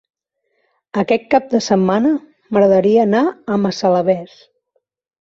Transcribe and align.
Aquest 1.01 1.27
cap 1.35 1.51
de 1.51 1.61
setmana 1.67 2.15
m'agradaria 2.23 3.07
anar 3.07 3.25
a 3.59 3.63
Massalavés. 3.69 4.39